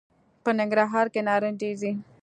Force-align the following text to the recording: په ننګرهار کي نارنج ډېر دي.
په 0.43 0.49
ننګرهار 0.59 1.07
کي 1.13 1.21
نارنج 1.27 1.55
ډېر 1.61 1.75
دي. 1.81 1.91